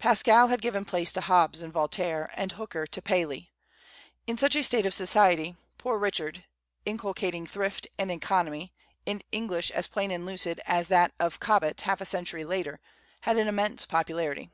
Pascal 0.00 0.48
had 0.48 0.60
given 0.60 0.84
place 0.84 1.12
to 1.12 1.20
Hobbes 1.20 1.62
and 1.62 1.72
Voltaire, 1.72 2.32
and 2.34 2.50
Hooker 2.50 2.84
to 2.88 3.00
Paley. 3.00 3.52
In 4.26 4.36
such 4.36 4.56
a 4.56 4.64
state 4.64 4.84
of 4.86 4.92
society, 4.92 5.54
"Poor 5.78 5.98
Richard," 6.00 6.42
inculcating 6.84 7.46
thrift 7.46 7.86
and 7.96 8.10
economy, 8.10 8.72
in 9.06 9.22
English 9.30 9.70
as 9.70 9.86
plain 9.86 10.10
and 10.10 10.26
lucid 10.26 10.60
as 10.66 10.88
that 10.88 11.12
of 11.20 11.38
Cobbett 11.38 11.82
half 11.82 12.00
a 12.00 12.04
century 12.06 12.44
later, 12.44 12.80
had 13.20 13.36
an 13.36 13.46
immense 13.46 13.86
popularity. 13.86 14.50